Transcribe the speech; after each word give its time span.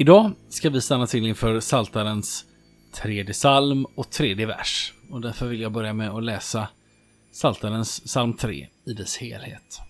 Idag 0.00 0.32
ska 0.48 0.70
vi 0.70 0.80
stanna 0.80 1.06
till 1.06 1.26
inför 1.26 1.60
Saltarens 1.60 2.44
tredje 2.92 3.32
psalm 3.32 3.84
och 3.84 4.10
tredje 4.10 4.46
vers. 4.46 4.92
Och 5.10 5.20
därför 5.20 5.46
vill 5.46 5.60
jag 5.60 5.72
börja 5.72 5.92
med 5.92 6.10
att 6.10 6.24
läsa 6.24 6.68
Saltarens 7.32 8.00
psalm 8.00 8.34
3 8.34 8.68
i 8.86 8.92
dess 8.92 9.16
helhet. 9.16 9.80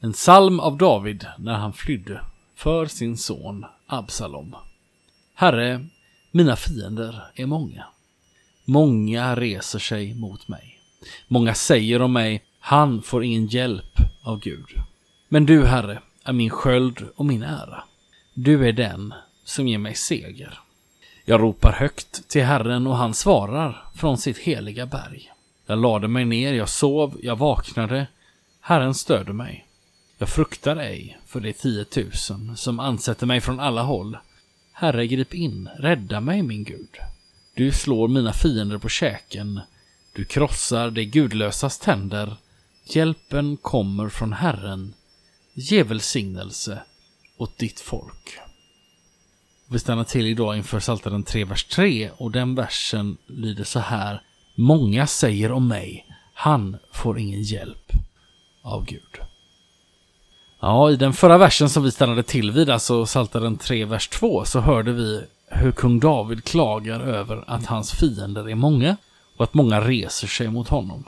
En 0.00 0.12
psalm 0.12 0.60
av 0.60 0.76
David 0.76 1.26
när 1.38 1.54
han 1.54 1.72
flydde 1.72 2.20
för 2.56 2.86
sin 2.86 3.16
son 3.16 3.64
Absalom. 3.86 4.56
Herre, 5.34 5.86
mina 6.30 6.56
fiender 6.56 7.24
är 7.34 7.46
många. 7.46 7.84
Många 8.64 9.36
reser 9.36 9.78
sig 9.78 10.14
mot 10.14 10.48
mig. 10.48 10.80
Många 11.28 11.54
säger 11.54 12.02
om 12.02 12.12
mig, 12.12 12.44
han 12.60 13.02
får 13.02 13.24
ingen 13.24 13.46
hjälp 13.46 13.98
av 14.22 14.40
Gud. 14.40 14.68
Men 15.28 15.46
du, 15.46 15.66
Herre, 15.66 16.02
är 16.24 16.32
min 16.32 16.50
sköld 16.50 17.08
och 17.16 17.26
min 17.26 17.42
ära. 17.42 17.84
Du 18.34 18.68
är 18.68 18.72
den 18.72 19.14
som 19.44 19.68
ger 19.68 19.78
mig 19.78 19.94
seger. 19.94 20.60
Jag 21.24 21.40
ropar 21.40 21.72
högt 21.72 22.28
till 22.28 22.44
Herren 22.44 22.86
och 22.86 22.96
han 22.96 23.14
svarar 23.14 23.84
från 23.94 24.18
sitt 24.18 24.38
heliga 24.38 24.86
berg. 24.86 25.32
Jag 25.66 25.78
lade 25.78 26.08
mig 26.08 26.24
ner, 26.24 26.54
jag 26.54 26.68
sov, 26.68 27.18
jag 27.22 27.36
vaknade. 27.36 28.06
Herren 28.60 28.94
stödde 28.94 29.32
mig. 29.32 29.66
Jag 30.18 30.28
fruktar 30.28 30.76
ej 30.76 31.18
för 31.26 31.40
de 31.40 31.52
tiotusen 31.52 32.56
som 32.56 32.80
ansätter 32.80 33.26
mig 33.26 33.40
från 33.40 33.60
alla 33.60 33.82
håll. 33.82 34.18
Herre, 34.72 35.06
grip 35.06 35.34
in, 35.34 35.68
rädda 35.78 36.20
mig, 36.20 36.42
min 36.42 36.64
Gud. 36.64 36.96
Du 37.54 37.72
slår 37.72 38.08
mina 38.08 38.32
fiender 38.32 38.78
på 38.78 38.88
käken. 38.88 39.60
Du 40.12 40.24
krossar 40.24 40.90
de 40.90 41.04
gudlösas 41.04 41.78
tänder. 41.78 42.36
Hjälpen 42.84 43.56
kommer 43.56 44.08
från 44.08 44.32
Herren. 44.32 44.94
Ge 45.54 45.82
välsignelse 45.82 46.82
åt 47.40 47.58
ditt 47.58 47.80
folk. 47.80 48.38
Vi 49.68 49.78
stannar 49.78 50.04
till 50.04 50.26
idag 50.26 50.56
inför 50.56 50.80
Psaltaren 50.80 51.22
3, 51.22 51.44
vers 51.44 51.64
3 51.64 52.10
och 52.16 52.30
den 52.30 52.54
versen 52.54 53.16
lyder 53.26 53.64
så 53.64 53.78
här. 53.78 54.22
Många 54.54 55.06
säger 55.06 55.52
om 55.52 55.68
mig, 55.68 56.06
han 56.34 56.76
får 56.92 57.18
ingen 57.18 57.42
hjälp 57.42 57.92
av 58.62 58.84
Gud. 58.84 59.18
Ja, 60.60 60.90
i 60.90 60.96
den 60.96 61.12
förra 61.12 61.38
versen 61.38 61.70
som 61.70 61.82
vi 61.82 61.90
stannade 61.90 62.22
till 62.22 62.50
vid, 62.50 62.70
alltså 62.70 63.04
Psaltaren 63.06 63.58
3, 63.58 63.84
vers 63.84 64.08
2, 64.08 64.44
så 64.44 64.60
hörde 64.60 64.92
vi 64.92 65.24
hur 65.46 65.72
kung 65.72 66.00
David 66.00 66.44
klagar 66.44 67.00
över 67.00 67.44
att 67.46 67.66
hans 67.66 67.92
fiender 67.92 68.48
är 68.48 68.54
många 68.54 68.96
och 69.36 69.44
att 69.44 69.54
många 69.54 69.80
reser 69.80 70.26
sig 70.26 70.48
mot 70.48 70.68
honom. 70.68 71.04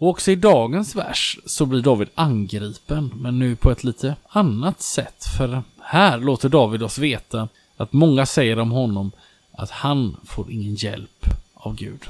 Och 0.00 0.08
också 0.08 0.30
i 0.30 0.36
dagens 0.36 0.96
vers 0.96 1.38
så 1.46 1.66
blir 1.66 1.82
David 1.82 2.08
angripen, 2.14 3.12
men 3.16 3.38
nu 3.38 3.56
på 3.56 3.70
ett 3.70 3.84
lite 3.84 4.16
annat 4.28 4.82
sätt. 4.82 5.24
För 5.38 5.62
här 5.80 6.18
låter 6.18 6.48
David 6.48 6.82
oss 6.82 6.98
veta 6.98 7.48
att 7.76 7.92
många 7.92 8.26
säger 8.26 8.58
om 8.58 8.70
honom 8.70 9.12
att 9.52 9.70
han 9.70 10.16
får 10.24 10.50
ingen 10.50 10.74
hjälp 10.74 11.26
av 11.54 11.74
Gud. 11.74 12.00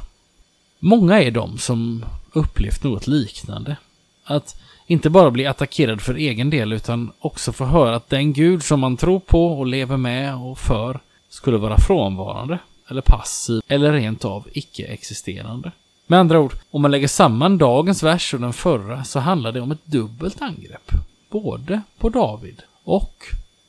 Många 0.78 1.22
är 1.22 1.30
de 1.30 1.58
som 1.58 2.04
upplevt 2.32 2.82
något 2.82 3.06
liknande. 3.06 3.76
Att 4.24 4.60
inte 4.86 5.10
bara 5.10 5.30
bli 5.30 5.46
attackerad 5.46 6.00
för 6.00 6.14
egen 6.14 6.50
del 6.50 6.72
utan 6.72 7.12
också 7.18 7.52
få 7.52 7.64
höra 7.64 7.96
att 7.96 8.08
den 8.08 8.32
Gud 8.32 8.62
som 8.62 8.80
man 8.80 8.96
tror 8.96 9.20
på 9.20 9.58
och 9.58 9.66
lever 9.66 9.96
med 9.96 10.36
och 10.36 10.58
för 10.58 11.00
skulle 11.28 11.58
vara 11.58 11.80
frånvarande 11.80 12.58
eller 12.88 13.02
passiv 13.02 13.62
eller 13.68 13.92
rent 13.92 14.24
av 14.24 14.48
icke-existerande. 14.52 15.72
Med 16.10 16.18
andra 16.18 16.40
ord, 16.40 16.54
om 16.70 16.82
man 16.82 16.90
lägger 16.90 17.08
samman 17.08 17.58
dagens 17.58 18.02
vers 18.02 18.34
och 18.34 18.40
den 18.40 18.52
förra 18.52 19.04
så 19.04 19.20
handlar 19.20 19.52
det 19.52 19.60
om 19.60 19.72
ett 19.72 19.84
dubbelt 19.84 20.42
angrepp. 20.42 20.92
Både 21.30 21.82
på 21.98 22.08
David 22.08 22.62
och 22.84 23.14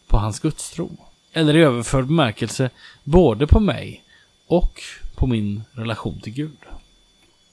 på 0.08 0.18
hans 0.18 0.40
gudstro. 0.40 0.98
Eller 1.34 1.56
i 1.56 1.62
överförd 1.62 2.06
bemärkelse, 2.06 2.70
både 3.04 3.48
på 3.48 3.60
mig 3.60 4.04
och 4.48 4.82
på 5.16 5.28
min 5.28 5.64
relation 5.72 6.22
till 6.22 6.34
Gud. 6.34 6.58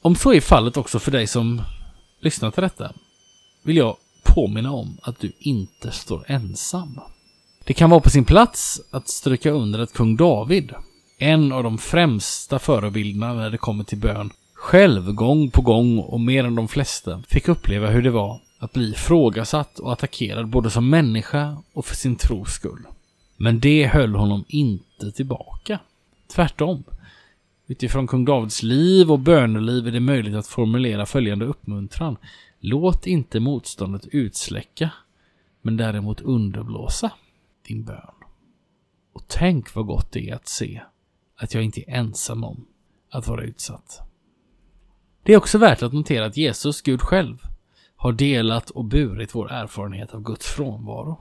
Om 0.02 0.16
så 0.16 0.32
är 0.32 0.40
fallet 0.40 0.76
också 0.76 0.98
för 0.98 1.10
dig 1.10 1.26
som 1.26 1.62
lyssnar 2.20 2.50
till 2.50 2.62
detta, 2.62 2.92
vill 3.62 3.76
jag 3.76 3.96
påminna 4.24 4.72
om 4.72 4.98
att 5.02 5.20
du 5.20 5.32
inte 5.38 5.90
står 5.90 6.24
ensam. 6.28 7.00
Det 7.64 7.74
kan 7.74 7.90
vara 7.90 8.00
på 8.00 8.10
sin 8.10 8.24
plats 8.24 8.80
att 8.90 9.08
stryka 9.08 9.50
under 9.50 9.78
att 9.78 9.92
kung 9.92 10.16
David, 10.16 10.72
en 11.18 11.52
av 11.52 11.62
de 11.62 11.78
främsta 11.78 12.58
förebilderna 12.58 13.34
när 13.34 13.50
det 13.50 13.58
kommer 13.58 13.84
till 13.84 13.98
bön, 13.98 14.30
själv 14.58 15.12
gång 15.12 15.50
på 15.50 15.62
gång 15.62 15.98
och 15.98 16.20
mer 16.20 16.44
än 16.44 16.54
de 16.54 16.68
flesta 16.68 17.22
fick 17.28 17.48
uppleva 17.48 17.90
hur 17.90 18.02
det 18.02 18.10
var 18.10 18.40
att 18.58 18.72
bli 18.72 18.90
ifrågasatt 18.90 19.78
och 19.78 19.92
attackerad 19.92 20.48
både 20.48 20.70
som 20.70 20.90
människa 20.90 21.56
och 21.72 21.86
för 21.86 21.96
sin 21.96 22.16
tros 22.16 22.52
skull. 22.52 22.86
Men 23.36 23.60
det 23.60 23.86
höll 23.86 24.14
honom 24.14 24.44
inte 24.48 25.12
tillbaka. 25.12 25.78
Tvärtom. 26.34 26.84
Utifrån 27.66 28.06
kung 28.06 28.24
Davids 28.24 28.62
liv 28.62 29.12
och 29.12 29.18
böneliv 29.18 29.86
är 29.86 29.92
det 29.92 30.00
möjligt 30.00 30.34
att 30.34 30.46
formulera 30.46 31.06
följande 31.06 31.44
uppmuntran. 31.44 32.16
Låt 32.60 33.06
inte 33.06 33.40
motståndet 33.40 34.06
utsläcka, 34.06 34.90
men 35.62 35.76
däremot 35.76 36.20
underblåsa 36.20 37.10
din 37.68 37.84
bön. 37.84 38.14
Och 39.12 39.24
tänk 39.28 39.74
vad 39.74 39.86
gott 39.86 40.12
det 40.12 40.30
är 40.30 40.34
att 40.34 40.48
se 40.48 40.82
att 41.36 41.54
jag 41.54 41.62
inte 41.62 41.80
är 41.80 41.94
ensam 41.94 42.44
om 42.44 42.66
att 43.10 43.26
vara 43.26 43.42
utsatt. 43.42 44.07
Det 45.28 45.34
är 45.34 45.38
också 45.38 45.58
värt 45.58 45.82
att 45.82 45.92
notera 45.92 46.26
att 46.26 46.36
Jesus, 46.36 46.82
Gud 46.82 47.02
själv, 47.02 47.36
har 47.96 48.12
delat 48.12 48.70
och 48.70 48.84
burit 48.84 49.34
vår 49.34 49.52
erfarenhet 49.52 50.14
av 50.14 50.22
Guds 50.22 50.46
frånvaro. 50.46 51.16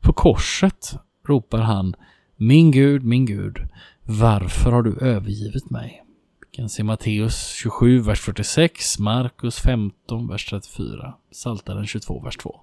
På 0.00 0.12
korset 0.12 0.94
ropar 1.26 1.58
han 1.58 1.94
Min 2.36 2.70
Gud, 2.70 3.04
min 3.04 3.26
Gud, 3.26 3.68
varför 4.04 4.72
har 4.72 4.82
du 4.82 4.98
övergivit 5.00 5.70
mig? 5.70 6.04
Vi 6.40 6.56
kan 6.56 6.68
se 6.68 6.82
Matteus 6.82 7.48
27, 7.48 8.00
vers 8.00 8.20
46, 8.20 8.98
Markus 8.98 9.58
15, 9.58 10.28
vers 10.28 10.50
34, 10.50 11.14
Saltaren 11.32 11.86
22, 11.86 12.20
vers 12.20 12.36
2. 12.36 12.60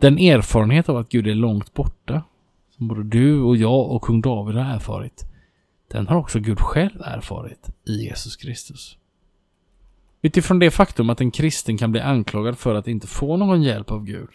Den 0.00 0.18
erfarenhet 0.18 0.88
av 0.88 0.96
att 0.96 1.08
Gud 1.08 1.26
är 1.26 1.34
långt 1.34 1.74
borta, 1.74 2.22
som 2.76 2.88
både 2.88 3.02
du 3.02 3.40
och 3.40 3.56
jag 3.56 3.90
och 3.90 4.02
kung 4.02 4.20
David 4.20 4.56
har 4.56 4.74
erfarit, 4.74 5.24
den 5.88 6.08
har 6.08 6.16
också 6.16 6.40
Gud 6.40 6.60
själv 6.60 7.00
erfarit 7.00 7.70
i 7.86 7.92
Jesus 7.92 8.36
Kristus. 8.36 8.98
Utifrån 10.22 10.58
det 10.58 10.70
faktum 10.70 11.10
att 11.10 11.20
en 11.20 11.30
kristen 11.30 11.78
kan 11.78 11.92
bli 11.92 12.00
anklagad 12.00 12.58
för 12.58 12.74
att 12.74 12.88
inte 12.88 13.06
få 13.06 13.36
någon 13.36 13.62
hjälp 13.62 13.90
av 13.90 14.04
Gud, 14.04 14.30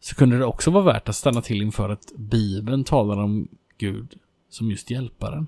så 0.00 0.14
kunde 0.14 0.38
det 0.38 0.44
också 0.44 0.70
vara 0.70 0.84
värt 0.84 1.08
att 1.08 1.16
stanna 1.16 1.42
till 1.42 1.62
inför 1.62 1.88
att 1.88 2.12
Bibeln 2.16 2.84
talar 2.84 3.16
om 3.16 3.48
Gud 3.78 4.14
som 4.50 4.70
just 4.70 4.90
hjälparen. 4.90 5.46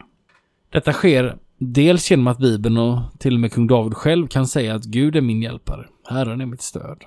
Detta 0.70 0.92
sker 0.92 1.36
dels 1.58 2.10
genom 2.10 2.26
att 2.26 2.38
Bibeln 2.38 2.76
och 2.76 3.00
till 3.18 3.34
och 3.34 3.40
med 3.40 3.52
kung 3.52 3.66
David 3.66 3.94
själv 3.94 4.26
kan 4.26 4.46
säga 4.46 4.74
att 4.74 4.84
Gud 4.84 5.16
är 5.16 5.20
min 5.20 5.42
hjälpare, 5.42 5.86
Herren 6.08 6.40
är 6.40 6.46
mitt 6.46 6.62
stöd. 6.62 7.04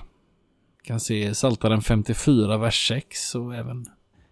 Vi 0.82 0.88
kan 0.88 1.00
se 1.00 1.34
Psaltaren 1.34 1.82
54, 1.82 2.58
vers 2.58 2.88
6 2.88 3.36
och 3.36 3.56
även 3.56 3.86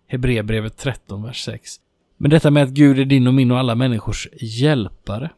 Hebreerbrevet 0.08 0.78
13, 0.78 1.24
vers 1.24 1.44
6. 1.44 1.72
Men 2.18 2.32
detta 2.32 2.52
med 2.52 2.64
att 2.64 2.70
Gud 2.70 3.00
är 3.00 3.06
din 3.06 3.28
och 3.28 3.34
min 3.34 3.52
och 3.52 3.60
alla 3.60 3.76
människors 3.76 4.28
hjälpare 4.42 5.30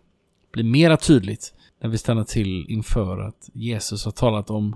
blir 0.51 0.63
mera 0.63 0.97
tydligt 0.97 1.54
när 1.81 1.89
vi 1.89 1.97
stannar 1.97 2.23
till 2.23 2.65
inför 2.69 3.19
att 3.19 3.49
Jesus 3.53 4.05
har 4.05 4.11
talat 4.11 4.49
om 4.49 4.75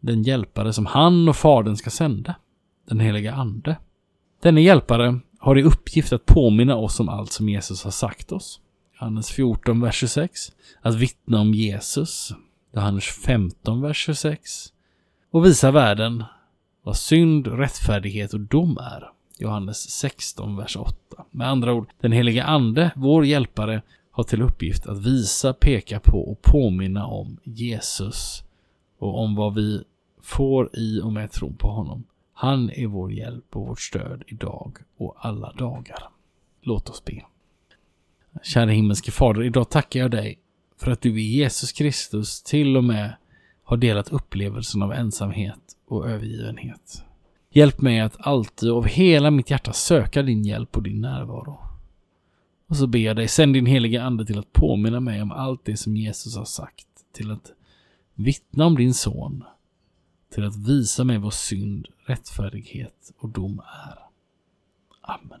den 0.00 0.22
hjälpare 0.22 0.72
som 0.72 0.86
han 0.86 1.28
och 1.28 1.36
fadern 1.36 1.76
ska 1.76 1.90
sända, 1.90 2.34
den 2.88 3.00
heliga 3.00 3.34
ande. 3.34 3.76
Denne 4.42 4.60
hjälpare 4.60 5.20
har 5.38 5.58
i 5.58 5.62
uppgift 5.62 6.12
att 6.12 6.26
påminna 6.26 6.76
oss 6.76 7.00
om 7.00 7.08
allt 7.08 7.32
som 7.32 7.48
Jesus 7.48 7.84
har 7.84 7.90
sagt 7.90 8.32
oss. 8.32 8.60
Johannes 9.00 9.30
14, 9.30 9.80
vers 9.80 9.94
26. 9.94 10.52
Att 10.82 10.94
vittna 10.94 11.40
om 11.40 11.54
Jesus. 11.54 12.32
Johannes 12.74 13.04
15, 13.04 13.80
vers 13.80 13.96
26. 13.96 14.66
Och 15.30 15.46
visa 15.46 15.70
världen 15.70 16.24
vad 16.82 16.96
synd, 16.96 17.46
rättfärdighet 17.46 18.34
och 18.34 18.40
dom 18.40 18.78
är. 18.78 19.10
Johannes 19.38 19.90
16, 19.90 20.56
vers 20.56 20.76
8. 20.76 20.94
Med 21.30 21.48
andra 21.48 21.72
ord, 21.72 21.88
den 22.00 22.12
heliga 22.12 22.44
Ande, 22.44 22.90
vår 22.96 23.24
hjälpare, 23.24 23.82
har 24.16 24.24
till 24.24 24.42
uppgift 24.42 24.86
att 24.86 25.06
visa, 25.06 25.52
peka 25.52 26.00
på 26.00 26.30
och 26.30 26.42
påminna 26.42 27.06
om 27.06 27.36
Jesus 27.44 28.44
och 28.98 29.22
om 29.22 29.34
vad 29.34 29.54
vi 29.54 29.84
får 30.22 30.70
i 30.72 31.00
och 31.00 31.12
med 31.12 31.32
tron 31.32 31.56
på 31.56 31.68
honom. 31.68 32.04
Han 32.32 32.70
är 32.70 32.86
vår 32.86 33.12
hjälp 33.12 33.56
och 33.56 33.66
vårt 33.66 33.80
stöd 33.80 34.22
idag 34.26 34.78
och 34.96 35.16
alla 35.18 35.52
dagar. 35.52 36.08
Låt 36.62 36.88
oss 36.88 37.04
be. 37.04 37.22
Kära 38.42 38.70
himmelske 38.70 39.10
Fader, 39.10 39.42
idag 39.42 39.70
tackar 39.70 40.00
jag 40.00 40.10
dig 40.10 40.38
för 40.76 40.90
att 40.90 41.00
du 41.00 41.20
i 41.20 41.36
Jesus 41.36 41.72
Kristus 41.72 42.42
till 42.42 42.76
och 42.76 42.84
med 42.84 43.16
har 43.64 43.76
delat 43.76 44.08
upplevelsen 44.08 44.82
av 44.82 44.92
ensamhet 44.92 45.76
och 45.88 46.08
övergivenhet. 46.08 47.04
Hjälp 47.50 47.80
mig 47.80 48.00
att 48.00 48.16
alltid 48.18 48.70
av 48.70 48.86
hela 48.86 49.30
mitt 49.30 49.50
hjärta 49.50 49.72
söka 49.72 50.22
din 50.22 50.44
hjälp 50.44 50.76
och 50.76 50.82
din 50.82 51.00
närvaro. 51.00 51.65
Och 52.68 52.76
så 52.76 52.86
ber 52.86 52.98
jag 52.98 53.16
dig, 53.16 53.28
sänd 53.28 53.54
din 53.54 53.66
heliga 53.66 54.02
Ande 54.02 54.26
till 54.26 54.38
att 54.38 54.52
påminna 54.52 55.00
mig 55.00 55.22
om 55.22 55.32
allt 55.32 55.64
det 55.64 55.76
som 55.76 55.96
Jesus 55.96 56.36
har 56.36 56.44
sagt, 56.44 56.86
till 57.12 57.30
att 57.30 57.52
vittna 58.14 58.66
om 58.66 58.76
din 58.76 58.94
son, 58.94 59.44
till 60.34 60.44
att 60.44 60.56
visa 60.56 61.04
mig 61.04 61.18
vad 61.18 61.34
synd, 61.34 61.88
rättfärdighet 62.06 63.12
och 63.18 63.28
dom 63.28 63.60
är. 63.88 63.98
Amen. 65.00 65.40